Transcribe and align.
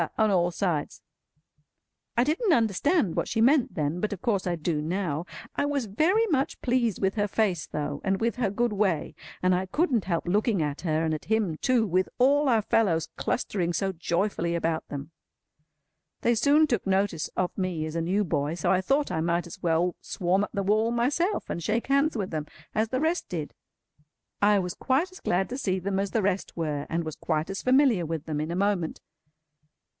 on 0.17 0.31
all 0.31 0.49
sides. 0.49 1.03
I 2.17 2.23
didn't 2.23 2.53
understand 2.53 3.15
what 3.15 3.27
she 3.27 3.39
meant 3.39 3.75
then, 3.75 3.99
but 3.99 4.11
of 4.11 4.19
course 4.19 4.47
I 4.47 4.55
do 4.55 4.81
now. 4.81 5.27
I 5.55 5.65
was 5.65 5.85
very 5.85 6.25
much 6.25 6.59
pleased 6.61 6.99
with 6.99 7.13
her 7.13 7.27
face 7.27 7.67
though, 7.67 8.01
and 8.03 8.19
with 8.19 8.37
her 8.37 8.49
good 8.49 8.73
way, 8.73 9.13
and 9.43 9.53
I 9.53 9.67
couldn't 9.67 10.05
help 10.05 10.27
looking 10.27 10.59
at 10.59 10.81
her—and 10.81 11.13
at 11.13 11.25
him 11.25 11.55
too—with 11.57 12.09
all 12.17 12.49
our 12.49 12.63
fellows 12.63 13.09
clustering 13.15 13.73
so 13.73 13.91
joyfully 13.91 14.55
about 14.55 14.87
them. 14.87 15.11
They 16.21 16.33
soon 16.33 16.65
took 16.65 16.87
notice 16.87 17.29
of 17.37 17.55
me 17.55 17.85
as 17.85 17.95
a 17.95 18.01
new 18.01 18.23
boy, 18.23 18.55
so 18.55 18.71
I 18.71 18.81
thought 18.81 19.11
I 19.11 19.21
might 19.21 19.45
as 19.45 19.61
well 19.61 19.95
swarm 20.01 20.43
up 20.43 20.51
the 20.51 20.63
wall 20.63 20.89
myself, 20.89 21.47
and 21.47 21.61
shake 21.61 21.85
hands 21.85 22.17
with 22.17 22.31
them 22.31 22.47
as 22.73 22.89
the 22.89 22.99
rest 23.01 23.29
did. 23.29 23.53
I 24.41 24.57
was 24.57 24.73
quite 24.73 25.11
as 25.11 25.19
glad 25.19 25.47
to 25.49 25.59
see 25.59 25.77
them 25.77 25.99
as 25.99 26.09
the 26.09 26.23
rest 26.23 26.57
were, 26.57 26.87
and 26.89 27.03
was 27.03 27.15
quite 27.15 27.51
as 27.51 27.61
familiar 27.61 28.03
with 28.03 28.25
them 28.25 28.41
in 28.41 28.49
a 28.49 28.55
moment. 28.55 28.99